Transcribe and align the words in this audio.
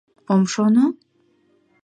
—Ом 0.33 0.41
шоно? 0.53 0.85